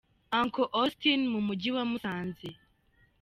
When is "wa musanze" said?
1.75-2.49